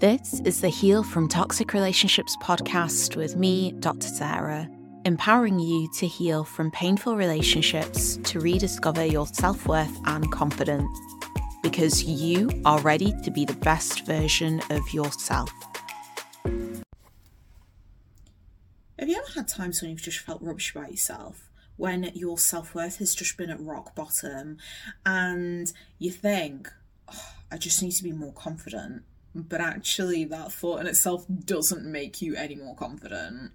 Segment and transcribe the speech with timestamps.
[0.00, 4.08] This is the Heal from Toxic Relationships podcast with me, Dr.
[4.08, 4.66] Sarah,
[5.04, 10.88] empowering you to heal from painful relationships to rediscover your self worth and confidence
[11.62, 15.52] because you are ready to be the best version of yourself.
[16.46, 16.80] Have
[19.00, 21.50] you ever had times when you've just felt rubbish about yourself?
[21.76, 24.56] When your self worth has just been at rock bottom
[25.04, 26.70] and you think,
[27.12, 29.02] oh, I just need to be more confident.
[29.34, 33.52] But actually, that thought in itself doesn't make you any more confident.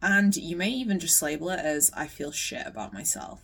[0.00, 3.42] And you may even just label it as, I feel shit about myself.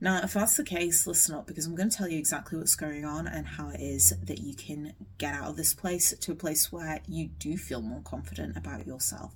[0.00, 2.76] Now, if that's the case, listen up because I'm going to tell you exactly what's
[2.76, 6.32] going on and how it is that you can get out of this place to
[6.32, 9.32] a place where you do feel more confident about yourself.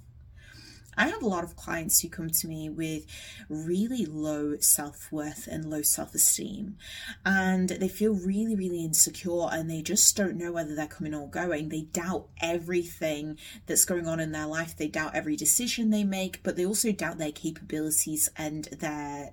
[0.96, 3.06] I have a lot of clients who come to me with
[3.48, 6.76] really low self worth and low self esteem,
[7.24, 11.28] and they feel really, really insecure and they just don't know whether they're coming or
[11.28, 11.68] going.
[11.68, 16.42] They doubt everything that's going on in their life, they doubt every decision they make,
[16.42, 19.32] but they also doubt their capabilities and their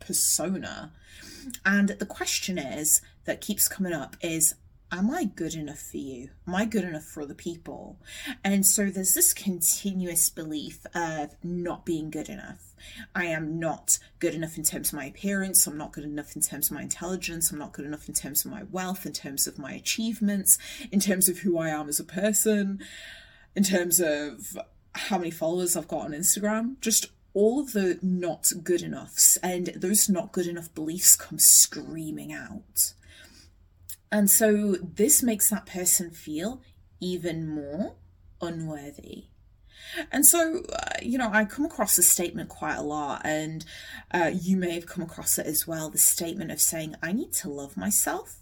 [0.00, 0.92] persona.
[1.64, 4.54] And the question is that keeps coming up is
[4.92, 6.30] am I good enough for you?
[6.46, 7.98] Am I good enough for other people?
[8.44, 12.74] And so there's this continuous belief of not being good enough.
[13.14, 15.66] I am not good enough in terms of my appearance.
[15.66, 17.50] I'm not good enough in terms of my intelligence.
[17.50, 20.58] I'm not good enough in terms of my wealth, in terms of my achievements,
[20.92, 22.80] in terms of who I am as a person,
[23.54, 24.56] in terms of
[24.94, 26.80] how many followers I've got on Instagram.
[26.80, 32.32] Just all of the not good enoughs and those not good enough beliefs come screaming
[32.32, 32.94] out.
[34.10, 36.62] And so this makes that person feel
[37.00, 37.96] even more
[38.40, 39.24] unworthy.
[40.10, 43.64] And so, uh, you know, I come across this statement quite a lot, and
[44.12, 47.32] uh, you may have come across it as well the statement of saying, I need
[47.34, 48.40] to love myself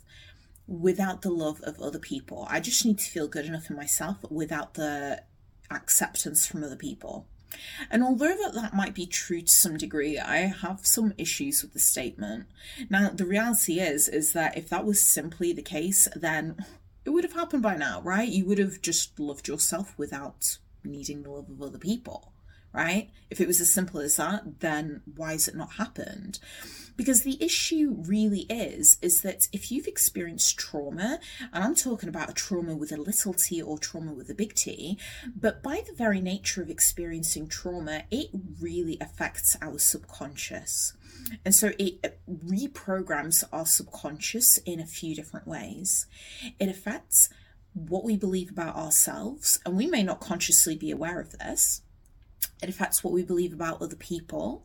[0.66, 2.46] without the love of other people.
[2.50, 5.22] I just need to feel good enough in myself without the
[5.70, 7.26] acceptance from other people.
[7.90, 11.72] And although that, that might be true to some degree, I have some issues with
[11.72, 12.46] the statement.
[12.90, 16.64] Now, the reality is, is that if that was simply the case, then
[17.04, 18.28] it would have happened by now, right?
[18.28, 22.33] You would have just loved yourself without needing the love of other people
[22.74, 23.08] right?
[23.30, 26.40] If it was as simple as that, then why has it not happened?
[26.96, 31.18] Because the issue really is, is that if you've experienced trauma,
[31.52, 34.54] and I'm talking about a trauma with a little t or trauma with a big
[34.54, 34.98] T,
[35.34, 38.28] but by the very nature of experiencing trauma, it
[38.60, 40.92] really affects our subconscious.
[41.44, 46.06] And so it reprograms our subconscious in a few different ways.
[46.60, 47.28] It affects
[47.72, 51.80] what we believe about ourselves, and we may not consciously be aware of this
[52.62, 54.64] it affects what we believe about other people.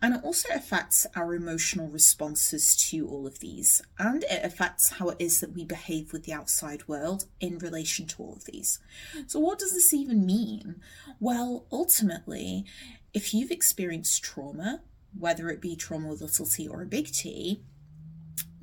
[0.00, 3.82] And it also affects our emotional responses to all of these.
[3.98, 8.06] And it affects how it is that we behave with the outside world in relation
[8.08, 8.78] to all of these.
[9.26, 10.80] So, what does this even mean?
[11.18, 12.64] Well, ultimately,
[13.12, 14.80] if you've experienced trauma,
[15.18, 17.62] whether it be trauma with little t or a big T,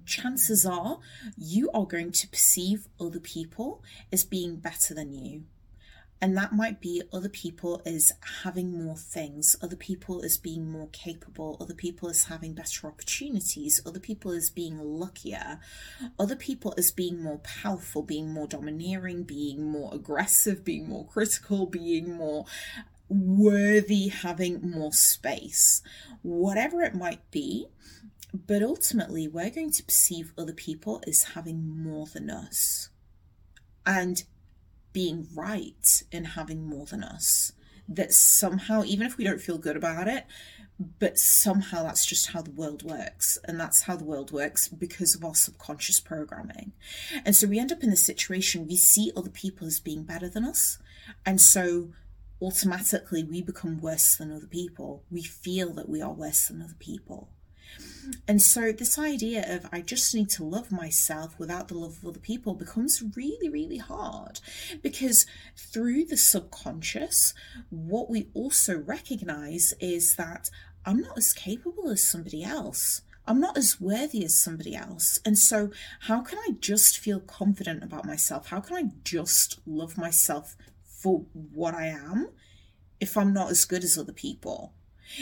[0.05, 0.99] chances are
[1.37, 5.43] you are going to perceive other people as being better than you
[6.19, 8.11] and that might be other people as
[8.43, 13.79] having more things, other people as being more capable, other people as having better opportunities,
[13.85, 15.59] other people as being luckier,
[16.17, 21.67] other people as being more powerful, being more domineering, being more aggressive, being more critical,
[21.67, 22.45] being more
[23.09, 25.83] worthy, having more space,
[26.23, 27.67] whatever it might be.
[28.33, 32.89] But ultimately, we're going to perceive other people as having more than us.
[33.85, 34.23] And
[34.97, 37.51] being right in having more than us.
[37.87, 40.25] That somehow, even if we don't feel good about it,
[40.97, 43.37] but somehow that's just how the world works.
[43.43, 46.73] And that's how the world works because of our subconscious programming.
[47.23, 50.29] And so we end up in this situation, we see other people as being better
[50.29, 50.79] than us.
[51.27, 51.89] And so
[52.41, 55.03] automatically we become worse than other people.
[55.11, 57.29] We feel that we are worse than other people.
[58.27, 62.09] And so, this idea of I just need to love myself without the love of
[62.09, 64.39] other people becomes really, really hard
[64.81, 67.33] because through the subconscious,
[67.69, 70.49] what we also recognize is that
[70.85, 73.01] I'm not as capable as somebody else.
[73.27, 75.19] I'm not as worthy as somebody else.
[75.25, 75.71] And so,
[76.01, 78.47] how can I just feel confident about myself?
[78.47, 80.55] How can I just love myself
[80.85, 82.29] for what I am
[82.99, 84.73] if I'm not as good as other people?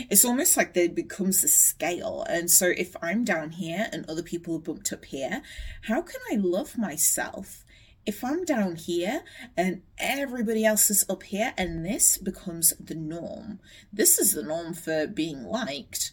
[0.10, 2.26] It's almost like there becomes a scale.
[2.30, 5.42] And so if I'm down here and other people are bumped up here,
[5.84, 7.64] how can I love myself
[8.06, 9.24] if I'm down here
[9.58, 13.60] and everybody else is up here and this becomes the norm?
[13.92, 16.12] This is the norm for being liked,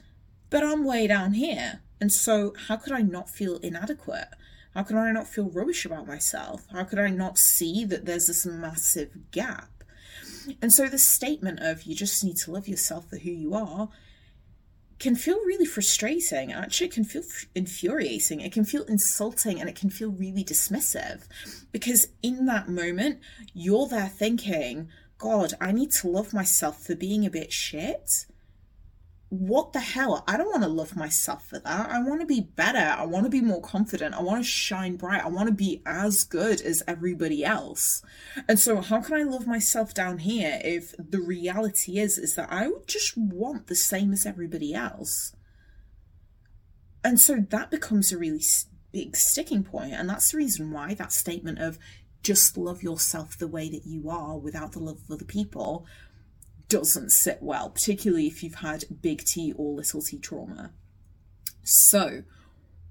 [0.51, 1.81] but I'm way down here.
[2.01, 4.29] And so how could I not feel inadequate?
[4.75, 6.67] How could I not feel rubbish about myself?
[6.73, 9.82] How could I not see that there's this massive gap?
[10.61, 13.89] And so the statement of you just need to love yourself for who you are
[14.99, 16.53] can feel really frustrating.
[16.53, 17.23] Actually, it can feel
[17.55, 18.41] infuriating.
[18.41, 21.23] It can feel insulting and it can feel really dismissive
[21.73, 23.19] because in that moment,
[23.53, 28.27] you're there thinking, God, I need to love myself for being a bit shit
[29.33, 30.23] what the hell?
[30.29, 31.89] I don't want to love myself for that.
[31.89, 32.95] I want to be better.
[32.99, 34.15] I want to be more confident.
[34.15, 35.25] I want to shine bright.
[35.25, 38.03] I want to be as good as everybody else.
[38.47, 42.53] And so how can I love myself down here if the reality is is that
[42.53, 45.35] I would just want the same as everybody else?
[47.03, 48.43] And so that becomes a really
[48.93, 51.79] big sticking point and that's the reason why that statement of
[52.23, 55.87] just love yourself the way that you are without the love of other people
[56.73, 60.73] doesn't sit well, particularly if you've had big T or little t trauma.
[61.63, 62.23] So,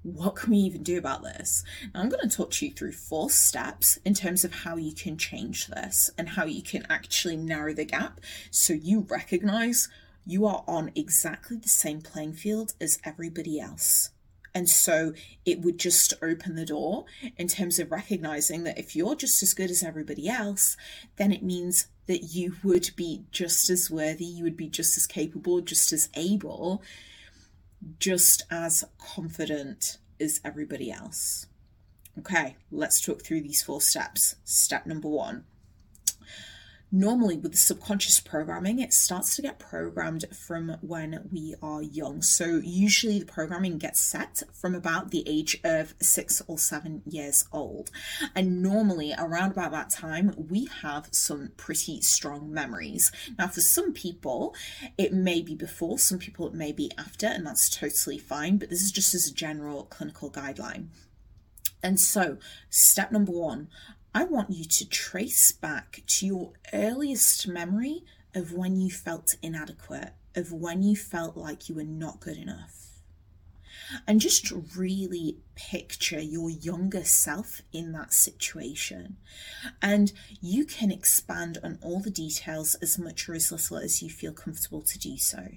[0.04, 1.64] what can we even do about this?
[1.92, 4.92] Now, I'm going to talk to you through four steps in terms of how you
[4.92, 8.20] can change this and how you can actually narrow the gap
[8.52, 9.88] so you recognize
[10.24, 14.10] you are on exactly the same playing field as everybody else.
[14.54, 15.14] And so
[15.46, 17.06] it would just open the door
[17.38, 20.76] in terms of recognizing that if you're just as good as everybody else,
[21.16, 25.06] then it means that you would be just as worthy, you would be just as
[25.06, 26.82] capable, just as able,
[27.98, 31.46] just as confident as everybody else.
[32.18, 34.36] Okay, let's talk through these four steps.
[34.44, 35.44] Step number one
[36.92, 42.20] normally with the subconscious programming, it starts to get programmed from when we are young.
[42.20, 47.48] So usually the programming gets set from about the age of six or seven years
[47.50, 47.90] old.
[48.34, 53.10] And normally around about that time, we have some pretty strong memories.
[53.38, 54.54] Now, for some people,
[54.98, 58.58] it may be before, some people it may be after, and that's totally fine.
[58.58, 60.88] But this is just as a general clinical guideline.
[61.82, 62.38] And so,
[62.70, 63.68] step number one,
[64.14, 68.04] I want you to trace back to your earliest memory
[68.34, 72.88] of when you felt inadequate, of when you felt like you were not good enough.
[74.06, 79.16] And just really picture your younger self in that situation.
[79.80, 80.12] And
[80.42, 84.32] you can expand on all the details as much or as little as you feel
[84.32, 85.48] comfortable to do so.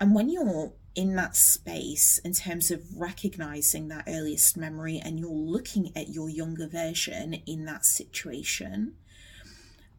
[0.00, 5.30] And when you're in that space in terms of recognizing that earliest memory and you're
[5.30, 8.94] looking at your younger version in that situation,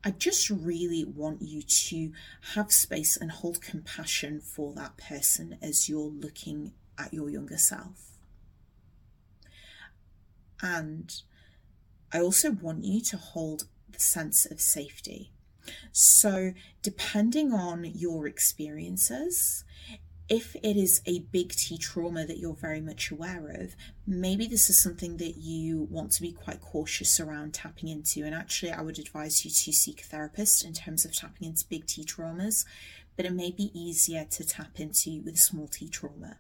[0.04, 2.12] I just really want you to
[2.54, 8.12] have space and hold compassion for that person as you're looking at your younger self.
[10.62, 11.14] And
[12.12, 15.32] I also want you to hold the sense of safety.
[15.92, 19.64] So, depending on your experiences,
[20.30, 23.76] if it is a big T trauma that you're very much aware of,
[24.08, 28.24] maybe this is something that you want to be quite cautious around tapping into.
[28.24, 31.68] And actually, I would advise you to seek a therapist in terms of tapping into
[31.68, 32.66] big T traumas,
[33.16, 36.38] but it may be easier to tap into with small T trauma.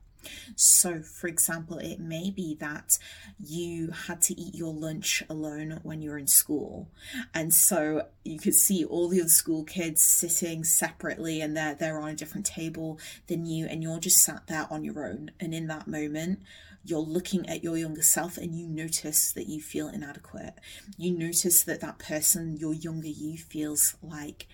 [0.55, 2.97] So, for example, it may be that
[3.39, 6.89] you had to eat your lunch alone when you were in school.
[7.33, 11.99] And so you could see all the other school kids sitting separately and they're, they're
[11.99, 15.31] on a different table than you, and you're just sat there on your own.
[15.39, 16.39] And in that moment,
[16.85, 20.55] you're looking at your younger self and you notice that you feel inadequate.
[20.97, 24.47] You notice that that person, your younger you, feels like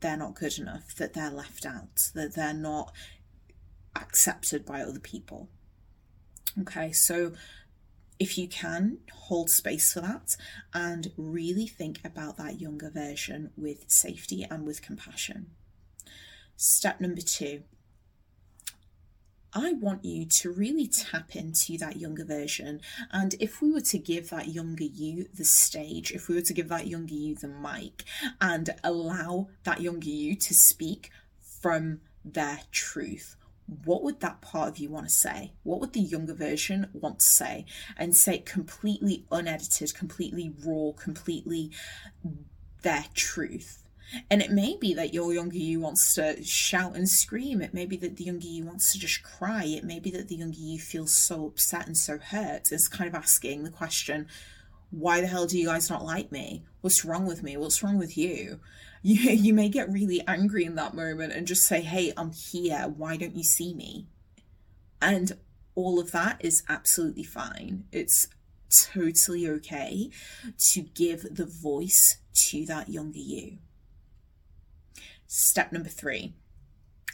[0.00, 2.92] they're not good enough, that they're left out, that they're not
[3.96, 5.48] accepted by other people.
[6.60, 7.32] Okay, so
[8.18, 10.36] if you can, hold space for that
[10.72, 15.46] and really think about that younger version with safety and with compassion.
[16.56, 17.64] Step number two
[19.56, 22.80] I want you to really tap into that younger version.
[23.12, 26.52] And if we were to give that younger you the stage, if we were to
[26.52, 28.02] give that younger you the mic
[28.40, 31.10] and allow that younger you to speak
[31.40, 33.36] from their truth,
[33.66, 35.52] what would that part of you want to say?
[35.62, 37.64] What would the younger version want to say?
[37.96, 41.70] And say completely unedited, completely raw, completely
[42.82, 43.82] their truth.
[44.30, 47.62] And it may be that your younger you wants to shout and scream.
[47.62, 49.64] It may be that the younger you wants to just cry.
[49.64, 52.70] It may be that the younger you feels so upset and so hurt.
[52.70, 54.28] It's kind of asking the question,
[54.90, 56.62] why the hell do you guys not like me?
[56.82, 57.56] What's wrong with me?
[57.56, 58.60] What's wrong with you?
[59.04, 62.88] You you may get really angry in that moment and just say, "Hey, I'm here.
[62.88, 64.08] Why don't you see me?"
[65.00, 65.36] And
[65.76, 67.84] all of that is absolutely fine.
[67.92, 68.28] It's
[68.92, 70.10] totally okay
[70.72, 73.58] to give the voice to that younger you.
[75.26, 76.32] Step number 3.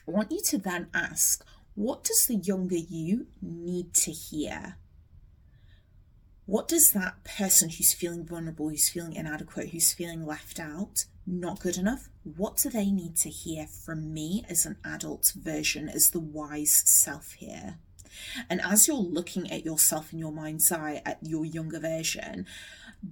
[0.06, 1.44] I want you to then ask,
[1.74, 4.76] what does the younger you need to hear?
[6.46, 11.60] What does that person who's feeling vulnerable, who's feeling inadequate, who's feeling left out, not
[11.60, 16.10] good enough, what do they need to hear from me as an adult version, as
[16.10, 17.78] the wise self here?
[18.48, 22.46] And as you're looking at yourself in your mind's eye, at your younger version,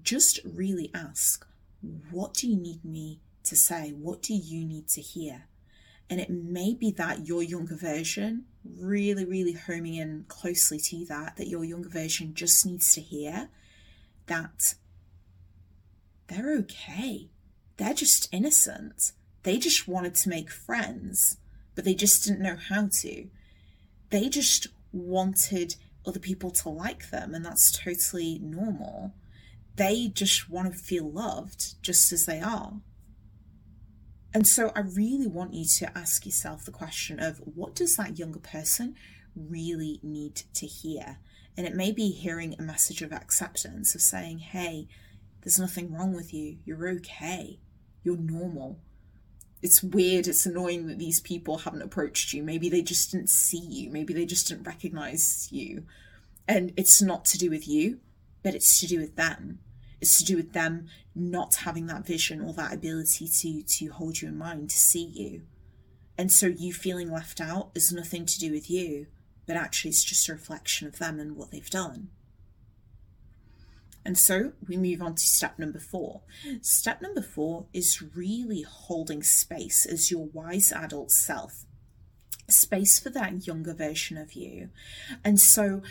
[0.03, 1.47] just really ask,
[2.11, 3.91] what do you need me to say?
[3.91, 5.45] What do you need to hear?
[6.11, 11.37] And it may be that your younger version, really, really homing in closely to that,
[11.37, 13.51] that your younger version just needs to hear
[14.27, 14.75] that
[16.29, 17.29] they're okay.
[17.79, 19.13] They're just innocent.
[19.45, 21.39] They just wanted to make friends,
[21.75, 23.29] but they just didn't know how to.
[24.11, 29.15] They just wanted other people to like them, and that's totally normal.
[29.77, 32.75] They just want to feel loved just as they are.
[34.35, 38.19] And so I really want you to ask yourself the question of what does that
[38.19, 38.97] younger person
[39.37, 41.19] really need to hear?
[41.57, 44.89] And it may be hearing a message of acceptance, of saying, hey,
[45.43, 46.59] there's nothing wrong with you.
[46.65, 47.61] You're okay.
[48.03, 48.79] You're normal.
[49.61, 52.43] It's weird, it's annoying that these people haven't approached you.
[52.43, 53.91] Maybe they just didn't see you.
[53.91, 55.85] Maybe they just didn't recognize you.
[56.47, 57.99] And it's not to do with you,
[58.43, 59.59] but it's to do with them.
[60.01, 64.23] It's to do with them not having that vision or that ability to to hold
[64.23, 65.43] you in mind, to see you.
[66.17, 69.07] And so you feeling left out is nothing to do with you,
[69.47, 72.11] but actually it's just a reflection of them and what they've done.
[74.09, 76.23] And so we move on to step number four.
[76.63, 81.67] Step number four is really holding space as your wise adult self,
[82.49, 84.71] space for that younger version of you.
[85.23, 85.83] And so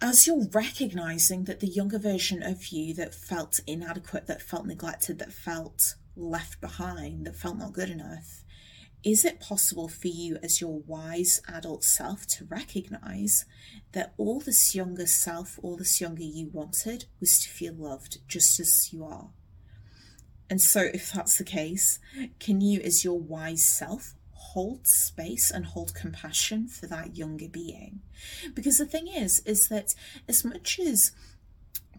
[0.00, 5.18] as you're recognizing that the younger version of you that felt inadequate, that felt neglected,
[5.18, 8.42] that felt left behind, that felt not good enough,
[9.02, 13.44] is it possible for you as your wise adult self to recognize
[13.92, 18.60] that all this younger self, all this younger you wanted was to feel loved just
[18.60, 19.30] as you are?
[20.48, 21.98] And so, if that's the case,
[22.40, 28.00] can you, as your wise self, hold space and hold compassion for that younger being.
[28.54, 29.94] Because the thing is, is that
[30.28, 31.12] as much as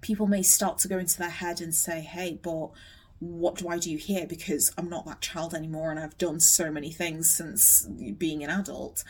[0.01, 2.71] people may start to go into their head and say, hey, but
[3.21, 4.25] what do I do here?
[4.27, 7.87] Because I'm not that child anymore and I've done so many things since
[8.17, 9.03] being an adult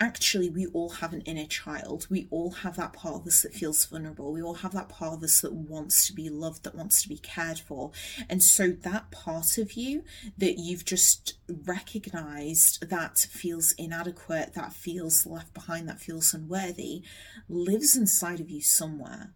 [0.00, 2.06] actually we all have an inner child.
[2.08, 4.32] We all have that part of us that feels vulnerable.
[4.32, 7.08] We all have that part of us that wants to be loved, that wants to
[7.08, 7.90] be cared for.
[8.28, 10.04] And so that part of you
[10.36, 17.02] that you've just recognized that feels inadequate, that feels left behind, that feels unworthy,
[17.48, 19.32] lives inside of you somewhere.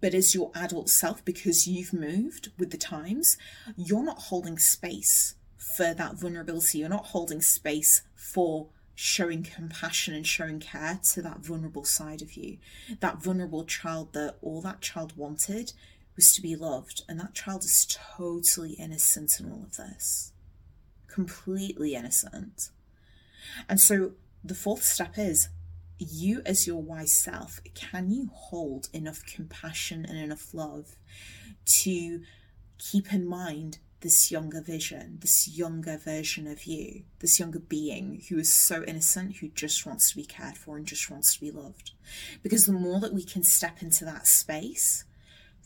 [0.00, 3.36] But as your adult self, because you've moved with the times,
[3.76, 5.34] you're not holding space
[5.76, 6.78] for that vulnerability.
[6.78, 8.68] You're not holding space for
[9.02, 12.58] showing compassion and showing care to that vulnerable side of you.
[13.00, 15.72] That vulnerable child that all that child wanted
[16.16, 17.02] was to be loved.
[17.08, 20.32] And that child is totally innocent in all of this.
[21.06, 22.68] Completely innocent.
[23.70, 24.12] And so
[24.44, 25.48] the fourth step is
[25.98, 30.96] you, as your wise self, can you hold enough compassion and enough love
[31.84, 32.20] to
[32.76, 38.38] keep in mind this younger vision, this younger version of you, this younger being who
[38.38, 41.50] is so innocent, who just wants to be cared for and just wants to be
[41.50, 41.92] loved.
[42.42, 45.04] Because the more that we can step into that space,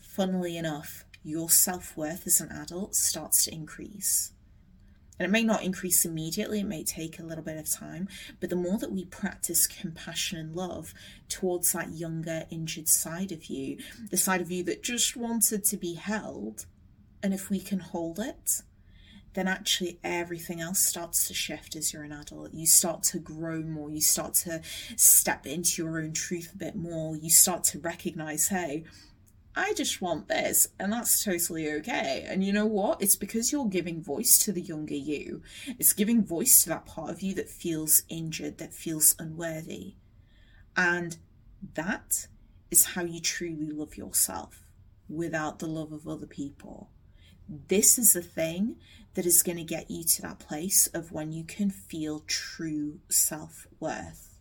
[0.01, 4.33] funnily enough, your self worth as an adult starts to increase.
[5.19, 8.09] And it may not increase immediately, it may take a little bit of time,
[8.41, 10.93] but the more that we practice compassion and love
[11.29, 13.79] towards that younger, injured side of you,
[14.11, 16.67] the side of you that just wanted to be held,
[17.25, 18.61] and if we can hold it,
[19.33, 22.53] then actually everything else starts to shift as you're an adult.
[22.53, 23.91] You start to grow more.
[23.91, 24.61] You start to
[24.97, 27.17] step into your own truth a bit more.
[27.17, 28.85] You start to recognize, hey,
[29.57, 32.27] I just want this, and that's totally okay.
[32.29, 33.01] And you know what?
[33.01, 35.41] It's because you're giving voice to the younger you.
[35.79, 39.95] It's giving voice to that part of you that feels injured, that feels unworthy.
[40.77, 41.17] And
[41.73, 42.27] that
[42.71, 44.67] is how you truly love yourself
[45.09, 46.91] without the love of other people
[47.49, 48.77] this is the thing
[49.15, 53.01] that is going to get you to that place of when you can feel true
[53.09, 54.39] self worth.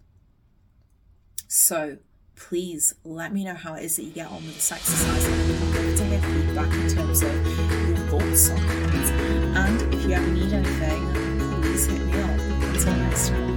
[1.47, 1.97] So,
[2.35, 5.25] please let me know how it is that you get on with this exercise.
[5.25, 7.33] I'm going to hear feedback in terms of
[7.87, 9.11] your thoughts on it.
[9.55, 12.39] And if you ever need anything, please hit me up.
[12.73, 13.52] Until next time.